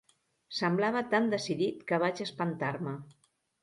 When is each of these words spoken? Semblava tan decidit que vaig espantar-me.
Semblava 0.59 1.03
tan 1.13 1.29
decidit 1.35 1.87
que 1.93 2.03
vaig 2.07 2.27
espantar-me. 2.29 3.01